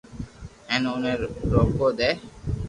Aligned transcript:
ھين 0.69 0.83
اوني 0.89 1.11
روڪو 1.51 1.87
دي 1.97 2.09